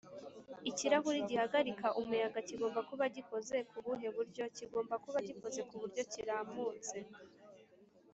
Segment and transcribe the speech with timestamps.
[0.69, 6.97] ikirahure gihagarika umuyaga kigomba kuba gikoze kubuhe buryo?kigomba kuba gikoze kuburyo kiramutse